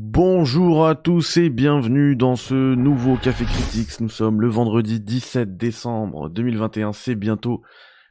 [0.00, 3.98] Bonjour à tous et bienvenue dans ce nouveau Café Critics.
[3.98, 6.92] Nous sommes le vendredi 17 décembre 2021.
[6.92, 7.62] C'est bientôt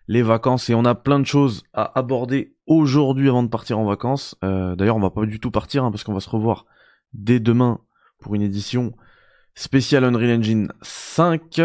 [0.10, 3.86] les vacances et on a plein de choses à aborder aujourd'hui avant de partir en
[3.86, 4.36] vacances.
[4.44, 6.66] Euh, D'ailleurs, on va pas du tout partir hein, parce qu'on va se revoir
[7.14, 7.80] dès demain
[8.20, 8.92] pour une édition
[9.56, 11.62] spéciale Unreal Engine 5.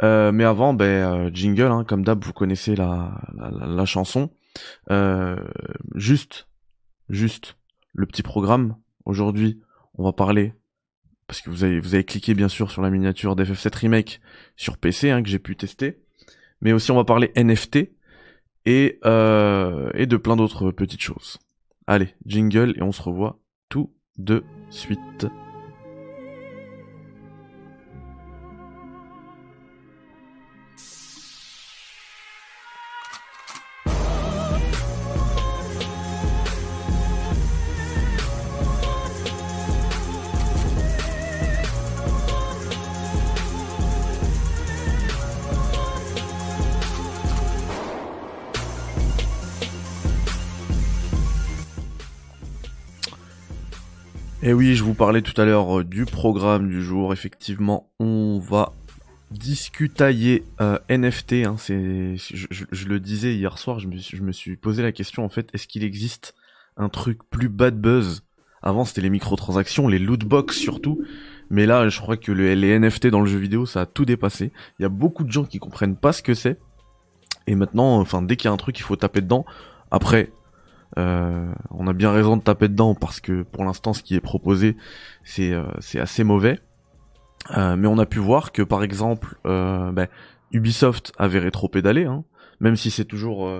[0.00, 4.30] Euh, mais avant, ben, euh, jingle, hein, comme d'hab, vous connaissez la, la, chanson.
[5.96, 6.46] Juste,
[7.08, 7.56] juste
[7.94, 8.76] le petit programme.
[9.10, 9.58] Aujourd'hui,
[9.98, 10.54] on va parler
[11.26, 14.20] parce que vous avez vous avez cliqué bien sûr sur la miniature d'FF7 Remake
[14.54, 15.98] sur PC hein, que j'ai pu tester,
[16.60, 17.90] mais aussi on va parler NFT
[18.66, 21.38] et euh, et de plein d'autres petites choses.
[21.88, 25.26] Allez, jingle et on se revoit tout de suite.
[54.50, 57.12] Et oui, je vous parlais tout à l'heure euh, du programme du jour.
[57.12, 58.72] Effectivement, on va
[59.30, 61.34] discutailler euh, NFT.
[61.46, 65.68] Hein, je, le disais hier soir, je me, suis- posé la question en fait, est-ce
[65.68, 66.34] qu'il existe
[66.76, 68.24] un truc plus bad buzz?
[68.60, 71.00] Avant, c'était les microtransactions, les loot box surtout.
[71.48, 74.04] Mais là, je crois que le- les NFT dans le jeu vidéo, ça a tout
[74.04, 74.50] dépassé.
[74.80, 76.58] Il y a beaucoup de gens qui comprennent pas ce que c'est.
[77.46, 79.46] Et maintenant, enfin, dès qu'il y a un truc, il faut taper dedans.
[79.92, 80.32] Après,
[80.98, 84.20] euh, on a bien raison de taper dedans parce que pour l'instant, ce qui est
[84.20, 84.76] proposé,
[85.24, 86.58] c'est euh, assez mauvais.
[87.56, 90.08] Euh, mais on a pu voir que par exemple, ben,
[90.52, 92.24] Ubisoft avait rétro-pédalé, hein,
[92.60, 93.50] même si c'est toujours.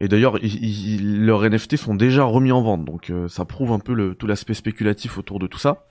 [0.00, 4.26] Et d'ailleurs, leurs NFT sont déjà remis en vente, donc ça prouve un peu tout
[4.26, 5.86] l'aspect spéculatif autour de tout ça.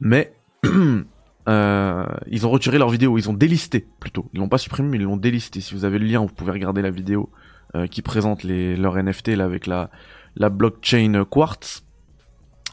[0.00, 0.32] Mais
[0.64, 4.28] ils ont retiré leur vidéo, ils ont délisté plutôt.
[4.32, 5.60] Ils l'ont pas supprimé, mais ils l'ont délisté.
[5.60, 7.30] Si vous avez le lien, vous pouvez regarder la vidéo
[7.76, 9.90] euh, qui présente les, leurs NFT là avec la,
[10.36, 11.84] blockchain Quartz.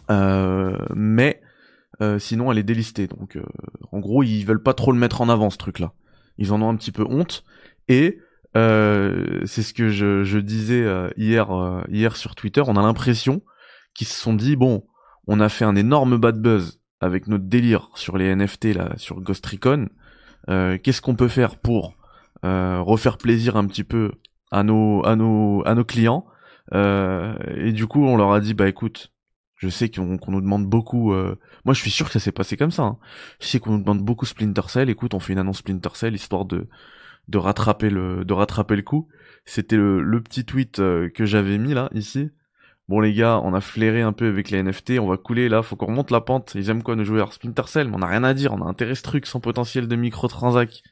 [0.10, 1.42] Euh, mais
[2.02, 3.08] euh, sinon, elle est délistée.
[3.08, 3.38] Donc,
[3.92, 5.94] en gros, ils veulent pas trop le mettre en avant ce truc-là.
[6.38, 7.44] Ils en ont un petit peu honte.
[7.90, 8.20] Et
[8.56, 10.86] c'est ce que je, disais
[11.18, 11.50] hier,
[11.90, 12.62] hier sur Twitter.
[12.66, 13.42] On a l'impression
[13.94, 14.86] qu'ils se sont dit bon,
[15.28, 19.22] on a fait un énorme bad buzz avec notre délire sur les NFT là, sur
[19.22, 19.90] Ghost Recon.
[20.48, 21.96] Qu'est-ce qu'on peut faire pour
[22.44, 24.12] refaire plaisir un petit peu
[24.54, 26.26] à nos à nos à nos clients
[26.74, 29.12] Euh, Et du coup, on leur a dit bah écoute,
[29.58, 31.14] je sais qu'on qu'on nous demande beaucoup.
[31.14, 32.84] euh, Moi, je suis sûr que ça s'est passé comme ça.
[32.84, 32.98] hein.
[33.42, 34.90] Je sais qu'on nous demande beaucoup Splinter Cell.
[34.90, 36.68] Écoute, on fait une annonce Splinter Cell histoire de
[37.30, 39.08] de rattraper le de rattraper le coup.
[39.46, 42.30] C'était le, le petit tweet euh, que j'avais mis là ici.
[42.90, 45.64] Bon les gars, on a flairé un peu avec les NFT, on va couler là,
[45.64, 46.54] faut qu'on remonte la pente.
[46.56, 47.32] Ils aiment quoi nos joueurs?
[47.34, 49.88] Splinter Cell, mais on a rien à dire, on a intérêt ce truc sans potentiel
[49.88, 50.84] de microtransac.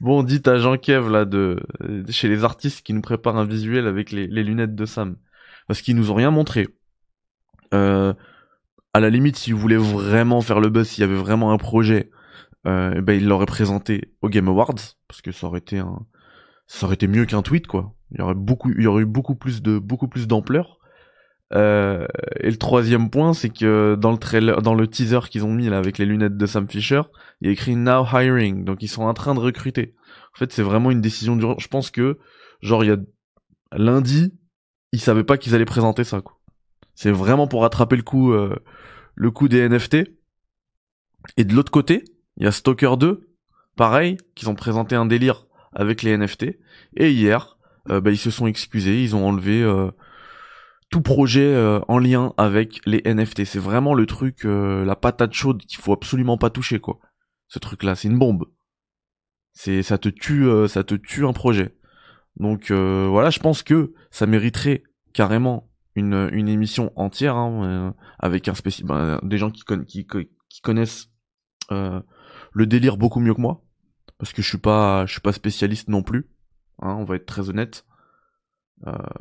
[0.00, 1.60] Bon, dites à Jean Kev là de
[2.08, 5.16] chez les artistes qui nous préparent un visuel avec les, lunettes de Sam,
[5.68, 6.68] parce qu'ils nous ont rien montré.
[7.74, 8.12] Euh,
[8.92, 11.58] à la limite, si vous voulez vraiment faire le buzz, s'il y avait vraiment un
[11.58, 12.10] projet,
[12.66, 14.74] euh, eh ben ils l'auraient présenté au Game Awards,
[15.08, 16.00] parce que ça aurait été un,
[16.66, 17.94] ça aurait été mieux qu'un tweet quoi.
[18.10, 20.78] Il y aurait beaucoup, il y aurait eu beaucoup plus de, beaucoup plus d'ampleur.
[21.54, 22.06] Euh,
[22.40, 25.68] et le troisième point, c'est que dans le trailer, dans le teaser qu'ils ont mis
[25.68, 27.02] là avec les lunettes de Sam Fisher,
[27.40, 29.94] il y a écrit Now Hiring, donc ils sont en train de recruter.
[30.34, 31.60] En fait, c'est vraiment une décision dure.
[31.60, 32.18] Je pense que,
[32.62, 32.96] genre, il y a
[33.72, 34.34] lundi,
[34.92, 36.22] ils savaient pas qu'ils allaient présenter ça.
[36.94, 38.56] C'est vraiment pour rattraper le coup, euh,
[39.14, 39.96] le coup des NFT.
[41.36, 42.04] Et de l'autre côté,
[42.36, 43.28] il y a Stalker 2,
[43.76, 46.58] pareil, qu'ils ont présenté un délire avec les NFT.
[46.96, 47.58] Et hier,
[47.90, 49.90] euh, bah, ils se sont excusés, ils ont enlevé euh,
[50.92, 53.44] tout projet euh, en lien avec les NFT.
[53.44, 57.00] C'est vraiment le truc, euh, la patate chaude qu'il faut absolument pas toucher, quoi.
[57.48, 58.44] Ce truc-là, c'est une bombe.
[59.52, 61.76] C'est, ça te tue, euh, ça te tue un projet.
[62.36, 67.92] Donc euh, voilà, je pense que ça mériterait carrément une, une émission entière hein, euh,
[68.18, 71.08] avec un spéci ben, des gens qui, conna- qui, co- qui connaissent
[71.70, 72.00] euh,
[72.52, 73.62] le délire beaucoup mieux que moi,
[74.18, 76.30] parce que je suis pas, je suis pas spécialiste non plus.
[76.80, 77.84] Hein, on va être très honnête.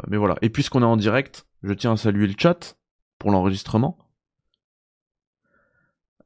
[0.07, 0.35] Mais voilà.
[0.41, 2.77] Et puisqu'on est en direct, je tiens à saluer le chat
[3.19, 3.97] pour l'enregistrement.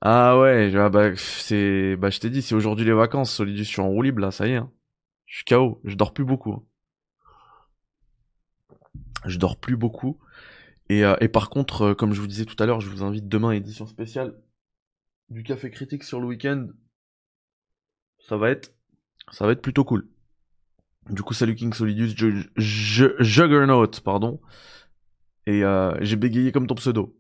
[0.02, 3.32] Ah ouais, ah bah, c'est, bah je t'ai dit, c'est aujourd'hui les vacances.
[3.34, 4.56] Solidus, je suis en roue libre là, ça y est.
[4.56, 4.72] hein.
[5.26, 6.54] Je suis KO, je dors plus beaucoup.
[6.54, 6.64] hein.
[9.26, 10.18] Je dors plus beaucoup.
[10.90, 13.04] Et, euh, et par contre, euh, comme je vous disais tout à l'heure, je vous
[13.04, 14.36] invite demain à édition spéciale
[15.30, 16.68] du Café Critique sur le week-end.
[18.28, 18.74] Ça va être,
[19.32, 20.08] ça va être plutôt cool.
[21.10, 24.40] Du coup, salut King Solidus, Ju- Ju- Juggernaut, pardon.
[25.48, 27.16] Et euh, j'ai bégayé comme ton pseudo.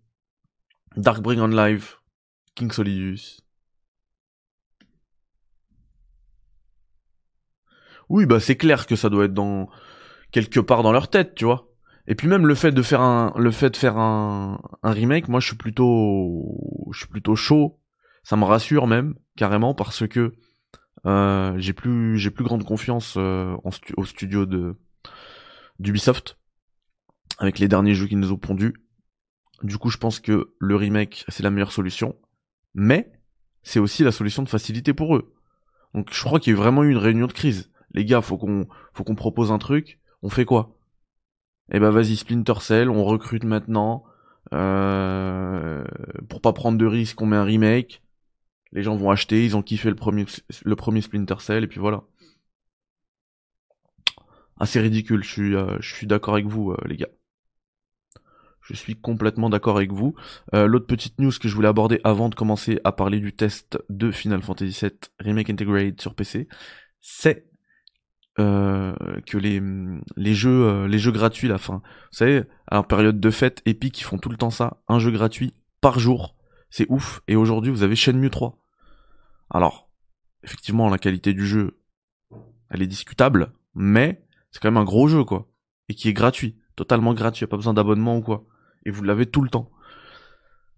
[0.97, 1.95] Darkbring on Live,
[2.55, 3.41] King Solidus.
[8.09, 9.69] Oui, bah c'est clair que ça doit être dans
[10.31, 11.69] quelque part dans leur tête, tu vois.
[12.07, 15.27] Et puis même le fait de faire un le fait de faire un, un remake,
[15.27, 17.79] moi je suis plutôt je suis plutôt chaud.
[18.23, 20.33] Ça me rassure même carrément parce que
[21.05, 23.55] euh, j'ai plus j'ai plus grande confiance euh,
[23.97, 24.77] au studio de
[25.79, 26.37] d'Ubisoft
[27.37, 28.73] avec les derniers jeux qui nous ont pondus.
[29.63, 32.15] Du coup, je pense que le remake c'est la meilleure solution,
[32.73, 33.11] mais
[33.63, 35.33] c'est aussi la solution de facilité pour eux.
[35.93, 38.37] Donc je crois qu'il y a vraiment eu une réunion de crise les gars, faut
[38.37, 39.99] qu'on faut qu'on propose un truc.
[40.21, 40.77] On fait quoi?
[41.71, 44.03] Eh ben vas-y, Splinter Cell, on recrute maintenant.
[44.53, 45.83] Euh,
[46.29, 48.03] pour pas prendre de risques, on met un remake.
[48.73, 50.25] Les gens vont acheter, ils ont kiffé le premier
[50.63, 52.03] le premier Splinter Cell et puis voilà.
[54.59, 57.09] Assez ridicule, je suis euh, suis d'accord avec vous euh, les gars.
[58.61, 60.15] Je suis complètement d'accord avec vous.
[60.51, 64.09] L'autre petite news que je voulais aborder avant de commencer à parler du test de
[64.09, 66.47] Final Fantasy VII Remake Integrate sur PC,
[66.99, 67.45] c'est
[68.37, 68.93] euh,
[69.25, 69.61] que les
[70.17, 71.75] les jeux euh, les jeux gratuits la fin.
[71.75, 74.99] Vous savez, à la période de fête, Epic ils font tout le temps ça, un
[74.99, 76.35] jeu gratuit par jour.
[76.69, 77.21] C'est ouf.
[77.29, 78.61] Et aujourd'hui, vous avez Shenmue 3.
[79.49, 79.89] Alors,
[80.43, 81.79] effectivement, la qualité du jeu,
[82.69, 84.24] elle est discutable, mais
[84.55, 85.49] c'est quand même un gros jeu quoi,
[85.89, 88.45] et qui est gratuit, totalement gratuit, pas besoin d'abonnement ou quoi.
[88.85, 89.69] Et vous l'avez tout le temps.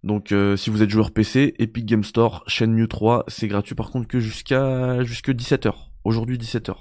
[0.02, 3.92] Donc euh, si vous êtes joueur PC, Epic Game Store, Shenmue 3, c'est gratuit par
[3.92, 5.72] contre que jusqu'à jusque 17h.
[6.02, 6.74] Aujourd'hui 17h.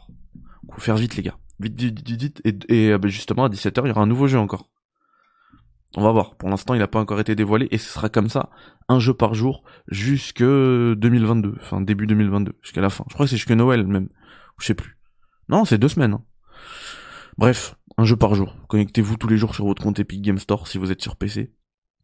[0.71, 1.37] Faut faire vite les gars.
[1.59, 2.41] Vite, vite, vite, vite.
[2.45, 4.67] Et, et bah, justement à 17h il y aura un nouveau jeu encore.
[5.97, 6.35] On va voir.
[6.35, 8.49] Pour l'instant il n'a pas encore été dévoilé et ce sera comme ça,
[8.89, 13.05] un jeu par jour jusque 2022, enfin début 2022, jusqu'à la fin.
[13.09, 14.09] Je crois que c'est jusque Noël même.
[14.59, 14.97] Je sais plus.
[15.47, 16.13] Non, c'est deux semaines.
[16.13, 16.23] Hein.
[17.37, 18.55] Bref, un jeu par jour.
[18.67, 21.53] Connectez-vous tous les jours sur votre compte Epic Game Store si vous êtes sur PC.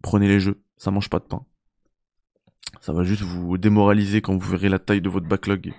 [0.02, 1.46] Prenez les jeux, ça mange pas de pain.
[2.82, 5.74] Ça va juste vous démoraliser quand vous verrez la taille de votre backlog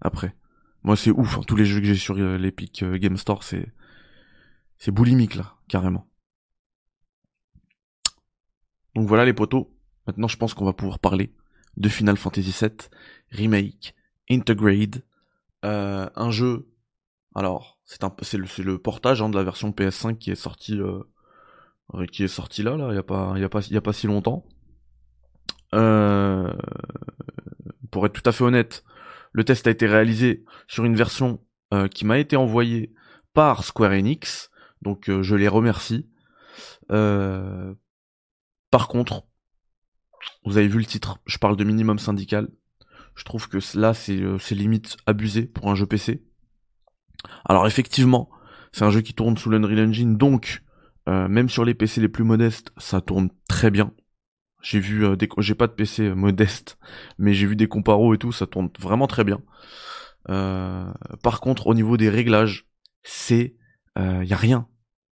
[0.00, 0.34] après.
[0.82, 1.38] Moi, c'est ouf.
[1.38, 1.42] Hein.
[1.46, 3.72] Tous les jeux que j'ai sur euh, l'Epic euh, Game Store, c'est
[4.78, 6.08] c'est boulimique là, carrément.
[8.94, 9.68] Donc voilà les potos.
[10.06, 11.34] Maintenant, je pense qu'on va pouvoir parler
[11.76, 12.70] de Final Fantasy VII
[13.30, 13.94] Remake
[14.30, 15.02] Integrate,
[15.64, 16.66] euh, un jeu.
[17.34, 21.02] Alors, c'est un le, portage hein, de la version PS5 qui est sorti euh,
[22.12, 24.44] qui est là il y a pas y a pas y a pas si longtemps.
[25.74, 26.52] Euh,
[27.90, 28.84] pour être tout à fait honnête,
[29.32, 31.40] le test a été réalisé sur une version
[31.72, 32.92] euh, qui m'a été envoyée
[33.32, 34.50] par Square Enix,
[34.82, 36.08] donc euh, je les remercie.
[36.90, 37.74] Euh,
[38.70, 39.24] par contre,
[40.44, 42.48] vous avez vu le titre, je parle de minimum syndical.
[43.14, 46.24] Je trouve que là, c'est limite abusé pour un jeu PC.
[47.44, 48.30] Alors effectivement,
[48.72, 50.62] c'est un jeu qui tourne sous l'Unreal Engine, donc
[51.06, 53.92] même sur les PC les plus modestes, ça tourne très bien.
[54.62, 56.78] J'ai vu euh, des, j'ai pas de PC euh, modeste,
[57.18, 59.40] mais j'ai vu des comparos et tout, ça tourne vraiment très bien.
[60.28, 62.66] Euh, par contre, au niveau des réglages,
[63.02, 63.56] c'est,
[63.98, 64.68] euh, y a rien,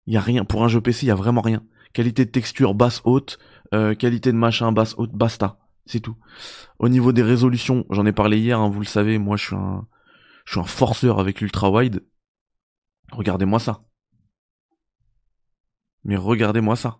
[0.05, 0.43] y a rien.
[0.43, 1.63] Pour un jeu PC, y a vraiment rien.
[1.93, 3.39] Qualité de texture basse haute,
[3.73, 6.17] euh, qualité de machin basse haute, basta, c'est tout.
[6.79, 9.55] Au niveau des résolutions, j'en ai parlé hier, hein, vous le savez, moi je suis
[9.55, 9.87] un,
[10.47, 12.05] je suis un forceur avec l'ultra wide.
[13.11, 13.81] Regardez-moi ça.
[16.05, 16.99] Mais regardez-moi ça.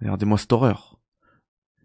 [0.00, 0.98] Regardez-moi cette horreur.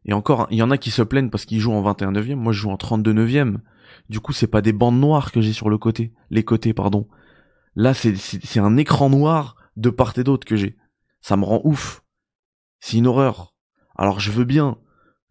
[0.03, 2.39] Et encore, il y en a qui se plaignent parce qu'ils jouent en 21 neuvième.
[2.39, 3.61] Moi, je joue en 32 neuvième.
[4.09, 6.11] Du coup, c'est pas des bandes noires que j'ai sur le côté.
[6.31, 7.07] Les côtés, pardon.
[7.75, 10.75] Là, c'est, c'est un écran noir de part et d'autre que j'ai.
[11.21, 12.03] Ça me rend ouf.
[12.79, 13.53] C'est une horreur.
[13.95, 14.79] Alors, je veux bien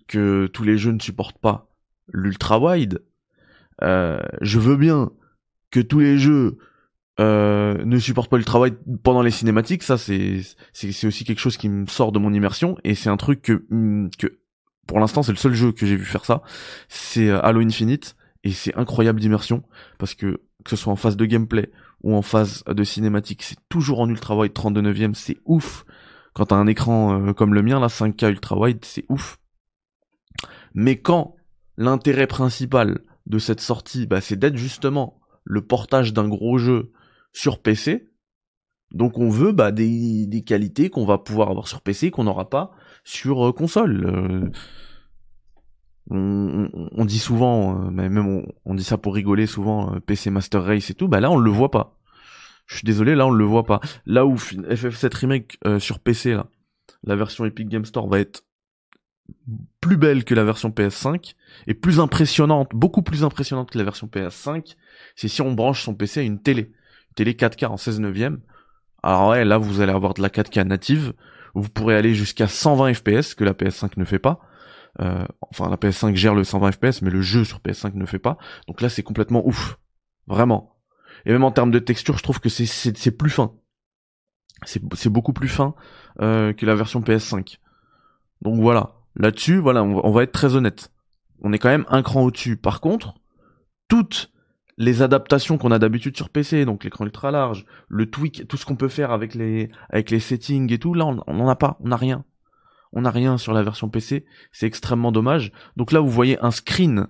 [0.07, 1.75] que tous les jeux ne supportent pas
[2.07, 3.03] l'ultra wide.
[3.83, 5.11] Euh, je veux bien
[5.71, 6.59] que tous les jeux
[7.21, 8.73] euh, ne supporte pas le travail
[9.03, 10.41] pendant les cinématiques, ça c'est
[10.73, 12.77] c'est aussi quelque chose qui me sort de mon immersion.
[12.85, 14.39] Et c'est un truc que mm, que
[14.87, 16.43] pour l'instant c'est le seul jeu que j'ai vu faire ça,
[16.89, 18.17] c'est euh, Halo Infinite.
[18.43, 19.63] Et c'est incroyable d'immersion.
[19.99, 21.71] Parce que que ce soit en phase de gameplay
[22.03, 24.55] ou en phase de cinématique, c'est toujours en ultra wide.
[24.55, 25.85] 32 neuvième, c'est ouf.
[26.33, 29.39] Quand t'as un écran euh, comme le mien là 5K ultra wide, c'est ouf.
[30.75, 31.35] Mais quand
[31.77, 36.93] l'intérêt principal de cette sortie, bah, c'est d'être justement le portage d'un gros jeu
[37.33, 38.09] sur PC.
[38.93, 42.73] Donc on veut bah, des, qualités qu'on va pouvoir avoir sur PC qu'on n'aura pas
[43.05, 44.05] sur euh, console.
[44.07, 44.51] Euh,
[46.13, 50.95] on, dit souvent, euh, même on, dit ça pour rigoler souvent, PC Master Race et
[50.95, 51.97] tout, bah là on le voit pas.
[52.67, 53.81] Je suis désolé, là on le voit pas.
[54.07, 56.37] Là où FF7 Remake sur PC,
[57.05, 58.43] la version Epic Game Store va être
[59.81, 61.35] plus belle que la version PS5
[61.67, 64.77] et plus impressionnante, beaucoup plus impressionnante que la version PS5,
[65.17, 66.73] c'est si on branche son PC à une télé
[67.15, 68.41] télé 4K en 16 neuvième.
[69.03, 71.13] Alors ouais, là vous allez avoir de la 4K native,
[71.55, 74.41] Vous pourrez aller jusqu'à 120 FPS, que la PS5 ne fait pas.
[75.01, 78.19] Euh, enfin, la PS5 gère le 120 FPS, mais le jeu sur PS5 ne fait
[78.19, 78.39] pas.
[78.69, 79.79] Donc là, c'est complètement ouf.
[80.27, 80.77] Vraiment.
[81.27, 83.53] Et même en termes de texture, je trouve que c'est plus fin.
[84.65, 85.75] C'est beaucoup plus fin
[86.21, 87.59] euh, que la version PS5.
[88.43, 89.00] Donc voilà.
[89.17, 90.93] Là-dessus, voilà, on va, être très honnête.
[91.43, 92.57] On est quand même un cran au-dessus.
[92.57, 93.14] Par contre,
[93.88, 94.31] toutes
[94.76, 98.64] les adaptations qu'on a d'habitude sur PC, donc l'écran ultra large, le tweak, tout ce
[98.64, 101.76] qu'on peut faire avec les avec les settings et tout, là on n'en a pas,
[101.81, 102.25] on n'a rien.
[102.93, 105.52] On n'a rien sur la version PC, c'est extrêmement dommage.
[105.76, 107.09] Donc là vous voyez un screen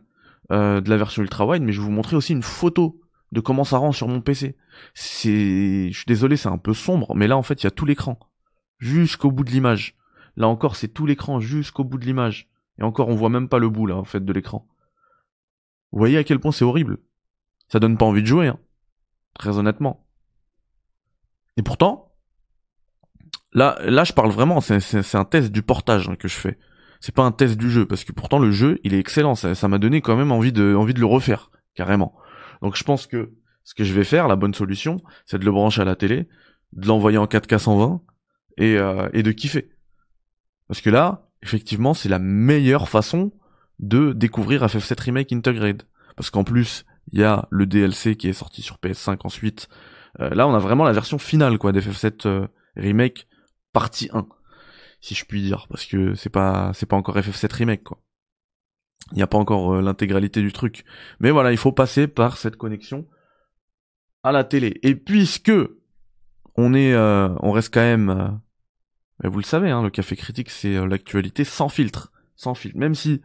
[0.50, 3.40] euh, de la version ultra wide, mais je vais vous montrer aussi une photo de
[3.40, 4.56] comment ça rend sur mon PC.
[4.94, 7.70] C'est, je suis désolé, c'est un peu sombre, mais là en fait il y a
[7.70, 8.18] tout l'écran
[8.78, 9.94] jusqu'au bout de l'image.
[10.36, 12.48] Là encore c'est tout l'écran jusqu'au bout de l'image.
[12.78, 14.66] Et encore on voit même pas le bout là en fait de l'écran.
[15.92, 16.98] Vous voyez à quel point c'est horrible.
[17.68, 18.58] Ça donne pas envie de jouer, hein.
[19.34, 20.06] Très honnêtement.
[21.56, 22.12] Et pourtant,
[23.52, 26.58] là, je parle vraiment, c'est un test du portage hein, que je fais.
[27.00, 29.34] C'est pas un test du jeu, parce que pourtant le jeu, il est excellent.
[29.34, 32.14] Ça m'a donné quand même envie de, envie de le refaire, carrément.
[32.60, 33.32] Donc je pense que
[33.62, 36.28] ce que je vais faire, la bonne solution, c'est de le brancher à la télé,
[36.72, 38.02] de l'envoyer en 4K 120
[38.58, 39.70] et, euh, et de kiffer.
[40.70, 43.32] Parce que là, effectivement, c'est la meilleure façon
[43.80, 45.82] de découvrir FF7 Remake Integrated.
[46.14, 49.68] Parce qu'en plus, il y a le DLC qui est sorti sur PS5 ensuite.
[50.20, 52.46] Euh, là, on a vraiment la version finale quoi d'FF7 euh,
[52.76, 53.26] Remake
[53.72, 54.28] partie 1,
[55.00, 57.98] si je puis dire, parce que c'est pas c'est pas encore FF7 Remake quoi.
[59.10, 60.84] Il n'y a pas encore euh, l'intégralité du truc.
[61.18, 63.08] Mais voilà, il faut passer par cette connexion
[64.22, 64.78] à la télé.
[64.84, 65.52] Et puisque
[66.54, 68.40] on est on reste quand même
[69.28, 72.78] vous le savez, hein, le café critique, c'est l'actualité sans filtre, sans filtre.
[72.78, 73.20] Même si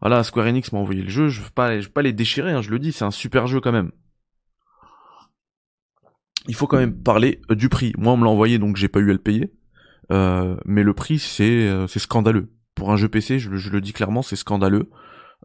[0.00, 2.52] voilà, Square Enix m'a envoyé le jeu, je veux pas, je veux pas les déchirer,
[2.52, 3.90] hein, je le dis, c'est un super jeu quand même.
[6.48, 7.92] Il faut quand même parler euh, du prix.
[7.98, 9.52] Moi, on me l'a envoyé, donc j'ai pas eu à le payer.
[10.10, 12.50] Euh, mais le prix, c'est euh, c'est scandaleux.
[12.74, 14.90] Pour un jeu PC, je, le dis clairement, c'est scandaleux.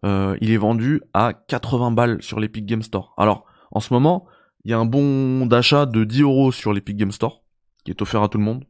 [0.03, 3.13] il est vendu à 80 balles sur l'Epic Game Store.
[3.17, 4.25] Alors, en ce moment,
[4.63, 7.43] il y a un bon d'achat de 10 euros sur l'Epic Game Store,
[7.83, 8.63] qui est offert à tout le monde.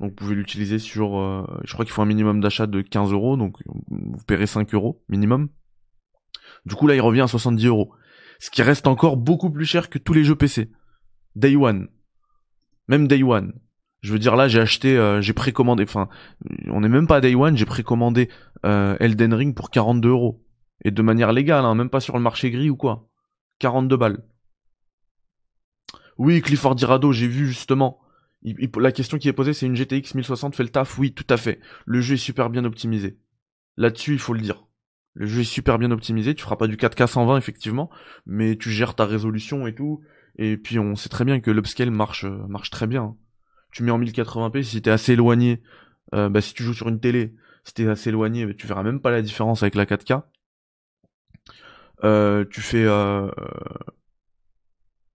[0.00, 3.12] Donc vous pouvez l'utiliser sur, euh, je crois qu'il faut un minimum d'achat de 15
[3.12, 3.58] euros, donc
[3.90, 5.50] vous paierez 5 euros minimum.
[6.64, 7.92] Du coup là il revient à 70 euros.
[8.38, 10.70] Ce qui reste encore beaucoup plus cher que tous les jeux PC.
[11.36, 11.88] Day One.
[12.88, 13.52] Même Day One.
[14.00, 16.08] Je veux dire là j'ai acheté, euh, j'ai précommandé, enfin
[16.68, 18.30] on n'est même pas à Day One, j'ai précommandé
[18.64, 20.42] euh, Elden Ring pour 42 euros.
[20.82, 23.06] Et de manière légale, hein, même pas sur le marché gris ou quoi.
[23.58, 24.24] 42 balles.
[26.16, 28.00] Oui, Clifford Dirado, j'ai vu justement
[28.42, 30.98] la question qui est posée, c'est une GTX 1060 fait le taf?
[30.98, 31.60] Oui, tout à fait.
[31.84, 33.18] Le jeu est super bien optimisé.
[33.76, 34.66] Là-dessus, il faut le dire.
[35.14, 36.34] Le jeu est super bien optimisé.
[36.34, 37.90] Tu feras pas du 4K 120 effectivement,
[38.26, 40.00] mais tu gères ta résolution et tout.
[40.36, 43.16] Et puis on sait très bien que l'upscale marche euh, marche très bien.
[43.72, 45.62] Tu mets en 1080p si t'es assez éloigné.
[46.14, 48.82] Euh, bah si tu joues sur une télé, si t'es assez éloigné, bah, tu verras
[48.82, 50.22] même pas la différence avec la 4K.
[52.04, 52.86] Euh, tu fais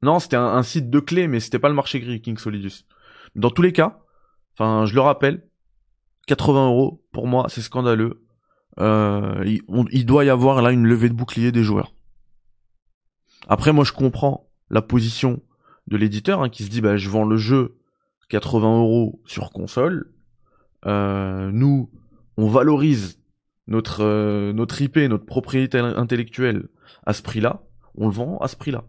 [0.05, 2.85] non, c'était un, site de clés, mais c'était pas le marché gris, King Solidus.
[3.35, 3.99] Dans tous les cas,
[4.53, 5.47] enfin, je le rappelle,
[6.27, 8.25] 80 euros, pour moi, c'est scandaleux.
[8.79, 11.93] Euh, il, doit y avoir là une levée de bouclier des joueurs.
[13.47, 15.41] Après, moi, je comprends la position
[15.87, 17.77] de l'éditeur hein, qui se dit, bah, je vends le jeu
[18.29, 20.11] 80 euros sur console.
[20.85, 21.91] Euh, nous,
[22.37, 23.21] on valorise
[23.67, 26.67] notre euh, notre IP, notre propriété intellectuelle
[27.05, 27.63] à ce prix-là.
[27.95, 28.83] On le vend à ce prix-là.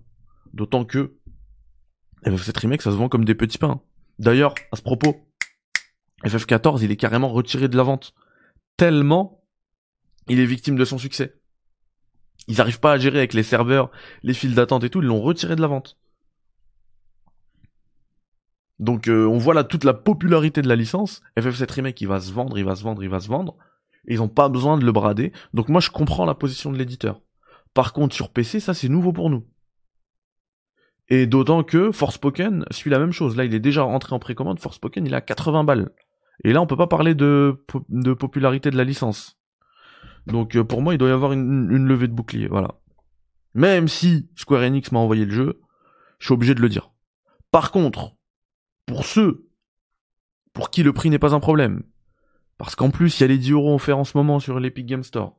[0.52, 1.14] D'autant que
[2.38, 3.80] cette remake, ça se vend comme des petits pains.
[4.18, 5.16] D'ailleurs, à ce propos,
[6.24, 8.14] FF14, il est carrément retiré de la vente.
[8.76, 9.36] Tellement
[10.28, 11.40] il est victime de son succès.
[12.48, 13.90] Ils n'arrivent pas à gérer avec les serveurs,
[14.22, 15.98] les files d'attente et tout, ils l'ont retiré de la vente.
[18.78, 21.22] Donc euh, on voit là toute la popularité de la licence.
[21.38, 23.56] FF7 Remake, il va se vendre, il va se vendre, il va se vendre.
[24.06, 25.32] Ils n'ont pas besoin de le brader.
[25.54, 27.22] Donc moi je comprends la position de l'éditeur.
[27.72, 29.46] Par contre sur PC, ça c'est nouveau pour nous.
[31.08, 33.36] Et d'autant que Forspoken suit la même chose.
[33.36, 34.58] Là, il est déjà rentré en précommande.
[34.58, 35.90] Forspoken, il a 80 balles.
[36.44, 37.64] Et là, on peut pas parler de,
[38.18, 39.38] popularité de la licence.
[40.26, 42.48] Donc, euh, pour moi, il doit y avoir une, levée de bouclier.
[42.48, 42.80] Voilà.
[43.54, 45.60] Même si Square Enix m'a envoyé le jeu,
[46.18, 46.90] je suis obligé de le dire.
[47.50, 48.16] Par contre,
[48.86, 49.48] pour ceux
[50.52, 51.82] pour qui le prix n'est pas un problème,
[52.56, 54.86] parce qu'en plus, il y a les 10 euros offerts en ce moment sur l'Epic
[54.86, 55.38] Game Store,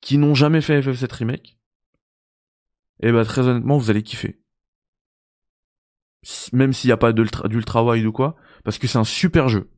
[0.00, 1.58] qui n'ont jamais fait FF7 Remake,
[3.00, 4.39] eh bah très honnêtement, vous allez kiffer
[6.52, 9.70] même s'il n'y a pas d'ultra wide ou quoi, parce que c'est un super jeu.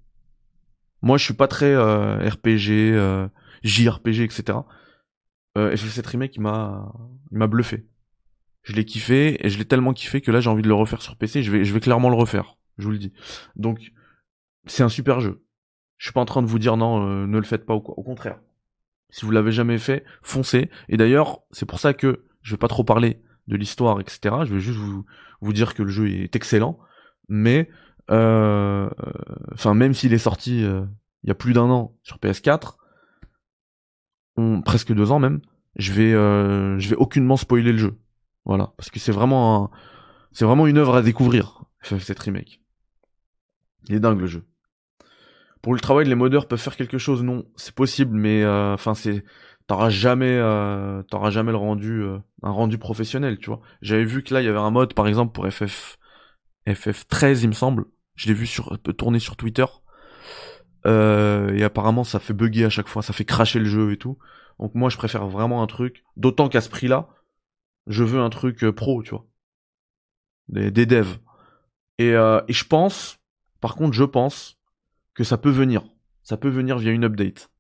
[1.02, 3.28] Moi, je suis pas très euh, RPG, euh,
[3.64, 4.58] JRPG, etc.
[5.58, 6.92] Euh, FF7 Remake, il m'a,
[7.30, 7.87] m'a bluffé.
[8.62, 11.02] Je l'ai kiffé et je l'ai tellement kiffé que là, j'ai envie de le refaire
[11.02, 11.42] sur PC.
[11.42, 12.56] Je vais, je vais clairement le refaire.
[12.78, 13.12] Je vous le dis.
[13.56, 13.92] Donc,
[14.66, 15.44] c'est un super jeu.
[15.99, 17.80] Je suis pas en train de vous dire non, euh, ne le faites pas ou
[17.80, 17.99] quoi.
[17.99, 18.40] Au contraire.
[19.11, 20.70] Si vous l'avez jamais fait, foncez.
[20.88, 24.37] Et d'ailleurs, c'est pour ça que je vais pas trop parler de l'histoire, etc.
[24.44, 26.78] Je vais juste vous, dire que le jeu est excellent.
[27.28, 27.68] Mais,
[28.11, 28.88] euh,
[29.52, 30.84] enfin, même s'il est sorti euh,
[31.22, 32.76] il y a plus d'un an sur PS4,
[34.37, 35.40] on, presque deux ans même,
[35.76, 37.99] je vais, euh, je vais aucunement spoiler le jeu.
[38.44, 39.70] Voilà, parce que c'est vraiment, un,
[40.32, 41.64] c'est vraiment une œuvre à découvrir.
[41.82, 42.61] Cette remake.
[43.88, 44.44] Il est dingue le jeu.
[45.62, 48.94] Pour le travail, les modeurs peuvent faire quelque chose, non, c'est possible, mais euh, enfin
[48.94, 49.25] c'est,
[49.73, 53.61] t'auras jamais, euh, jamais le rendu, euh, un rendu professionnel, tu vois.
[53.81, 55.99] J'avais vu que là il y avait un mode, par exemple pour FF,
[56.69, 57.87] FF 13 il me semble.
[58.14, 59.64] Je l'ai vu sur, tourner sur Twitter.
[60.85, 63.97] Euh, et apparemment ça fait bugger à chaque fois, ça fait cracher le jeu et
[63.97, 64.19] tout.
[64.59, 67.09] Donc moi je préfère vraiment un truc, d'autant qu'à ce prix-là,
[67.87, 69.26] je veux un truc euh, pro, tu vois.
[70.49, 71.19] Des, des devs.
[72.02, 73.21] Euh, et je pense,
[73.61, 74.59] par contre je pense
[75.14, 75.83] que ça peut venir.
[76.25, 77.51] Ça peut venir via une update.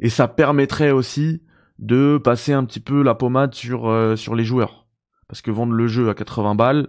[0.00, 1.42] Et ça permettrait aussi
[1.78, 4.86] de passer un petit peu la pommade sur, euh, les joueurs.
[5.28, 6.88] Parce que vendre le jeu à 80 balles,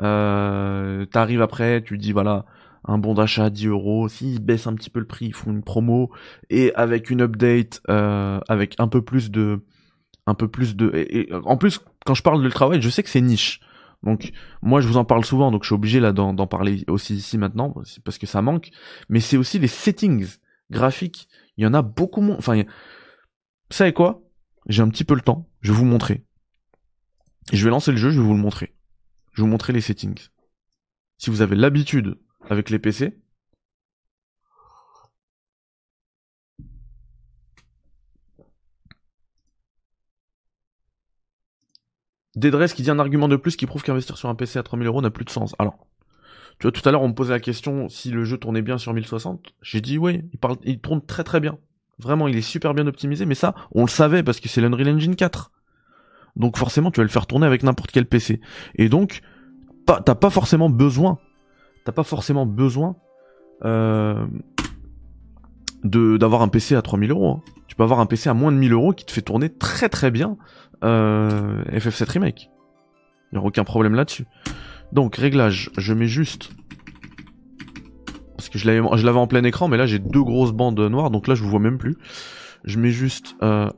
[0.00, 2.46] euh, t'arrives après, tu dis voilà,
[2.84, 5.50] un bon d'achat à 10 euros, s'ils baissent un petit peu le prix, ils font
[5.50, 6.10] une promo,
[6.50, 9.64] et avec une update, euh, avec un peu plus de...
[10.26, 11.26] Un peu plus de...
[11.44, 13.60] En plus, quand je parle de travail, je sais que c'est niche.
[14.02, 14.30] Donc
[14.62, 17.38] moi je vous en parle souvent, donc je suis obligé là d'en parler aussi ici
[17.38, 17.74] maintenant,
[18.04, 18.70] parce que ça manque.
[19.08, 20.36] Mais c'est aussi les settings
[20.70, 21.28] graphiques.
[21.58, 22.36] Il y en a beaucoup moins.
[22.38, 22.62] Enfin, y...
[22.62, 22.70] vous
[23.70, 24.22] savez quoi?
[24.66, 25.48] J'ai un petit peu le temps.
[25.60, 26.24] Je vais vous montrer.
[27.52, 28.10] Je vais lancer le jeu.
[28.10, 28.74] Je vais vous le montrer.
[29.32, 30.28] Je vais vous montrer les settings.
[31.18, 33.18] Si vous avez l'habitude avec les PC,
[42.36, 44.86] Dédresse qui dit un argument de plus qui prouve qu'investir sur un PC à 3000
[44.86, 45.56] euros n'a plus de sens.
[45.58, 45.87] Alors,
[46.58, 48.78] tu vois, tout à l'heure, on me posait la question si le jeu tournait bien
[48.78, 49.54] sur 1060.
[49.62, 51.58] J'ai dit oui, il, parle, il tourne très très bien.
[51.98, 54.88] Vraiment, il est super bien optimisé, mais ça, on le savait parce que c'est l'Unreal
[54.88, 55.52] Engine 4.
[56.36, 58.40] Donc forcément, tu vas le faire tourner avec n'importe quel PC.
[58.76, 59.20] Et donc,
[59.86, 61.18] t'as pas forcément besoin,
[61.84, 62.96] t'as pas forcément besoin
[63.64, 64.26] euh,
[65.82, 67.30] d'avoir un PC à 3000 euros.
[67.30, 67.42] Hein.
[67.66, 69.88] Tu peux avoir un PC à moins de 1000 euros qui te fait tourner très
[69.88, 70.36] très bien
[70.84, 72.50] euh, FF7 Remake.
[73.30, 74.26] Il n'y aura aucun problème là-dessus.
[74.92, 76.50] Donc, réglage, je mets juste...
[78.36, 81.26] Parce que je l'avais en plein écran, mais là j'ai deux grosses bandes noires, donc
[81.26, 81.96] là je vous vois même plus.
[82.64, 83.68] Je mets juste euh,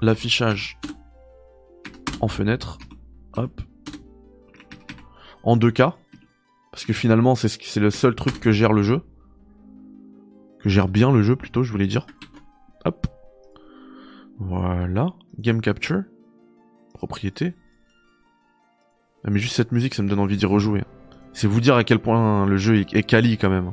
[0.00, 0.78] l'affichage
[2.20, 2.78] en fenêtre.
[3.36, 3.60] Hop.
[5.42, 5.92] En 2K.
[6.70, 9.02] Parce que finalement c'est le seul truc que gère le jeu.
[10.60, 12.06] Que gère bien le jeu plutôt, je voulais dire.
[12.84, 13.06] Hop.
[14.38, 15.08] Voilà.
[15.38, 16.04] Game Capture.
[16.94, 17.54] Propriété.
[19.24, 20.82] Ah, mais juste cette musique, ça me donne envie d'y rejouer.
[21.32, 23.72] C'est vous dire à quel point le jeu est, quali quand même.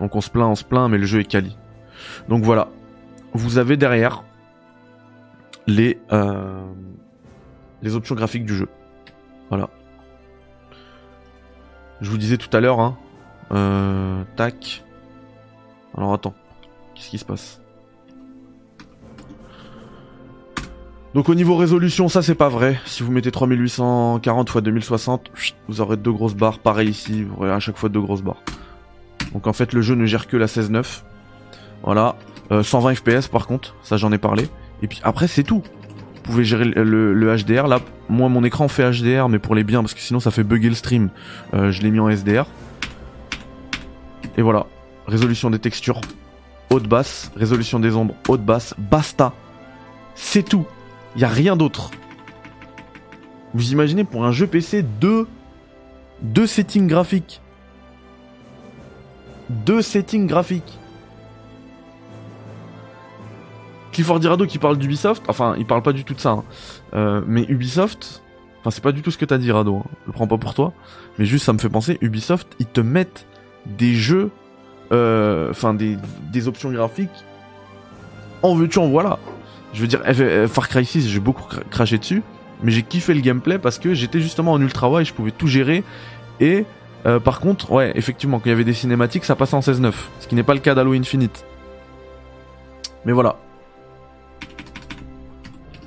[0.00, 1.56] Donc on se plaint, on se plaint, mais le jeu est quali.
[2.28, 2.68] Donc voilà.
[3.32, 4.24] Vous avez derrière
[5.66, 6.64] les, euh,
[7.82, 8.68] les options graphiques du jeu.
[9.48, 9.68] Voilà.
[12.00, 12.96] Je vous disais tout à l'heure, hein.
[13.52, 14.84] Euh, tac.
[15.96, 16.34] Alors attends.
[16.94, 17.60] Qu'est-ce qui se passe?
[21.14, 22.80] Donc au niveau résolution, ça c'est pas vrai.
[22.86, 25.30] Si vous mettez 3840 x 2060,
[25.68, 26.58] vous aurez deux grosses barres.
[26.58, 28.42] Pareil ici, vous aurez à chaque fois deux grosses barres.
[29.32, 31.02] Donc en fait le jeu ne gère que la 16.9.
[31.84, 32.16] Voilà.
[32.50, 34.48] 120 euh, FPS par contre, ça j'en ai parlé.
[34.82, 35.62] Et puis après c'est tout.
[36.16, 37.68] Vous pouvez gérer le, HDR.
[37.68, 40.42] Là, moi mon écran fait HDR, mais pour les biens, parce que sinon ça fait
[40.42, 41.10] bugger le stream.
[41.54, 42.46] Euh, je l'ai mis en SDR.
[44.36, 44.66] Et voilà.
[45.06, 46.00] Résolution des textures,
[46.70, 47.30] haute basse.
[47.36, 48.74] Résolution des ombres, haute basse.
[48.78, 49.32] Basta.
[50.16, 50.66] C'est tout.
[51.16, 51.90] Il y a rien d'autre.
[53.54, 55.28] Vous imaginez pour un jeu PC deux
[56.22, 57.40] deux settings graphiques.
[59.50, 60.78] Deux settings graphiques.
[63.92, 66.44] Clifford Dirado qui parle d'Ubisoft, enfin il parle pas du tout de ça, hein.
[66.94, 68.24] euh, mais Ubisoft,
[68.58, 69.84] enfin c'est pas du tout ce que t'as dit Rado, hein.
[70.06, 70.72] le prends pas pour toi,
[71.16, 73.24] mais juste ça me fait penser, Ubisoft ils te mettent
[73.66, 74.32] des jeux,
[74.90, 75.96] euh, enfin des,
[76.32, 77.24] des options graphiques,
[78.42, 79.20] en veux-tu en voilà.
[79.74, 80.00] Je veux dire,
[80.48, 82.22] Far Cry 6, j'ai beaucoup craché dessus,
[82.62, 85.48] mais j'ai kiffé le gameplay parce que j'étais justement en ultra wide, je pouvais tout
[85.48, 85.82] gérer.
[86.40, 86.64] Et
[87.06, 89.92] euh, par contre, ouais, effectivement, quand il y avait des cinématiques, ça passait en 16-9,
[90.20, 91.44] ce qui n'est pas le cas d'Halo Infinite.
[93.04, 93.36] Mais voilà.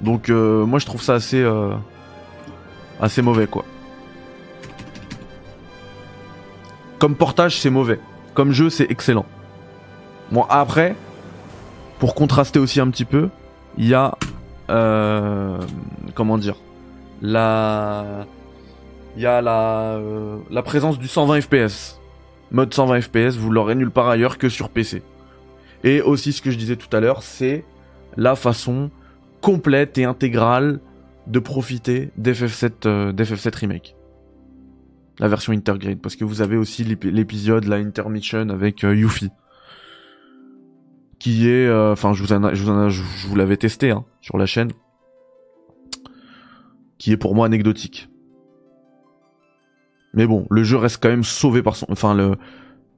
[0.02, 1.74] Donc euh, moi je trouve ça assez euh,
[3.02, 3.66] assez mauvais quoi.
[7.00, 8.00] Comme portage c'est mauvais,
[8.34, 9.26] comme jeu c'est excellent.
[10.32, 10.96] Bon après,
[12.00, 13.30] pour contraster aussi un petit peu,
[13.78, 14.18] il y a
[14.70, 15.58] euh,
[16.14, 16.58] comment dire
[17.22, 18.26] la
[19.16, 22.00] il y a la euh, la présence du 120 FPS.
[22.52, 25.04] mode 120 FPS, vous l'aurez nulle part ailleurs que sur PC.
[25.84, 27.64] Et aussi ce que je disais tout à l'heure, c'est
[28.16, 28.90] la façon
[29.42, 30.80] complète et intégrale
[31.28, 33.96] de profiter d'FF7 euh, d'FF7 Remake.
[35.20, 39.32] La version Intergrade, parce que vous avez aussi l'épisode, la intermission avec Yuffie.
[41.20, 44.38] Qui est, euh, enfin, je vous en, je vous, je vous l'avais testé hein, sur
[44.38, 44.72] la chaîne,
[46.98, 48.10] qui est pour moi anecdotique.
[50.14, 52.36] Mais bon, le jeu reste quand même sauvé par son, enfin le,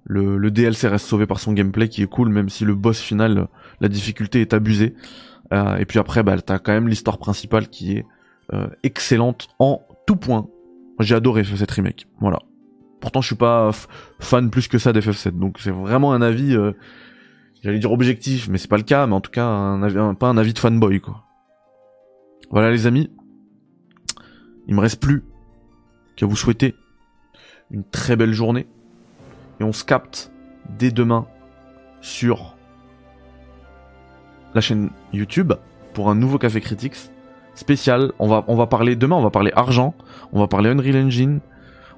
[0.06, 3.00] le, le DLC reste sauvé par son gameplay qui est cool, même si le boss
[3.00, 3.48] final,
[3.80, 4.96] la difficulté est abusée.
[5.54, 8.06] Euh, et puis après, bah, t'as quand même l'histoire principale qui est
[8.54, 10.48] euh, excellente en tout point.
[11.00, 12.08] J'ai adoré cette remake.
[12.20, 12.40] Voilà.
[13.00, 13.72] Pourtant, je suis pas
[14.20, 16.74] fan plus que ça d'FF7, donc c'est vraiment un avis, euh,
[17.62, 19.78] j'allais dire objectif, mais c'est pas le cas, mais en tout cas,
[20.20, 21.24] pas un avis de fanboy, quoi.
[22.52, 23.12] Voilà, les amis.
[24.68, 25.24] Il me reste plus
[26.16, 26.76] qu'à vous souhaiter
[27.72, 28.68] une très belle journée.
[29.60, 30.32] Et on se capte
[30.78, 31.28] dès demain
[32.02, 32.56] sur
[34.54, 35.54] la chaîne YouTube
[35.94, 37.12] pour un nouveau Café Critics
[37.56, 38.14] spécial.
[38.20, 39.94] On va, on va parler, demain, on va parler argent,
[40.32, 41.40] on va parler Unreal Engine,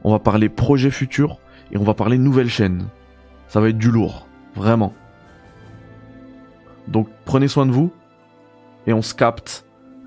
[0.03, 1.39] on va parler projet futur
[1.71, 2.87] et on va parler nouvelle chaîne.
[3.47, 4.93] Ça va être du lourd, vraiment.
[6.87, 7.91] Donc prenez soin de vous
[8.87, 9.65] et on se capte,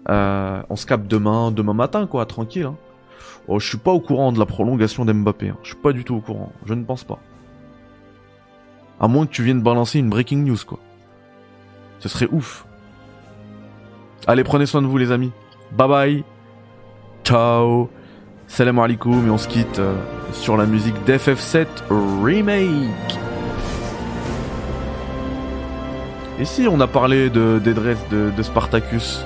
[0.09, 2.67] euh, on se capte demain, demain matin quoi, tranquille.
[2.67, 2.77] Hein.
[3.47, 5.51] Oh, je suis pas au courant de la prolongation d'Mbappé.
[5.51, 5.57] Hein.
[5.63, 6.53] Je suis pas du tout au courant.
[6.65, 7.19] Je ne pense pas.
[9.01, 10.79] À moins que tu viennes balancer une breaking news quoi.
[11.99, 12.67] Ce serait ouf.
[14.27, 15.33] Allez, prenez soin de vous les amis.
[15.73, 16.25] Bye bye.
[17.25, 17.91] Ciao.
[18.47, 19.95] Salam alaikum et on se quitte euh,
[20.33, 21.67] sur la musique d'FF7
[22.23, 23.24] Remake.
[26.41, 29.25] Et si on a parlé de d'Edres de, de, Spartacus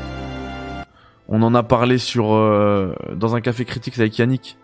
[1.26, 4.58] On en a parlé sur euh, dans un café critique avec Yannick.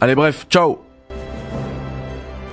[0.00, 0.80] Allez bref, ciao